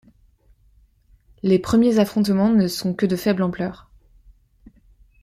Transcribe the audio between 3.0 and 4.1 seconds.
de faible ampleur.